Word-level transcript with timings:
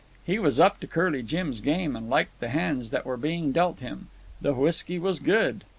He 0.25 0.39
was 0.39 0.59
up 0.59 0.79
to 0.79 0.87
Curly 0.87 1.21
Jim's 1.21 1.61
game, 1.61 1.95
and 1.95 2.09
liked 2.09 2.39
the 2.39 2.47
hands 2.49 2.89
that 2.89 3.05
were 3.05 3.17
being 3.17 3.51
dealt 3.51 3.81
him. 3.81 4.07
The 4.41 4.55
whisky 4.55 4.97
was 4.97 5.19
good. 5.19 5.63